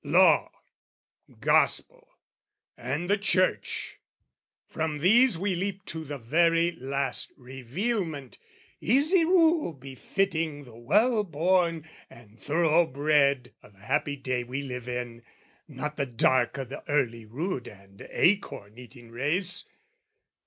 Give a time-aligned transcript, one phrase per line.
[0.03, 0.49] Law,
[1.39, 2.07] Gospel,
[2.75, 3.99] and the Church
[4.65, 8.39] from these we leap To the very last revealment,
[8.79, 14.89] easy rule Befitting the well born and thorough bred O' the happy day we live
[14.89, 15.21] in,
[15.67, 19.65] not the dark O' the early rude and acorn eating race.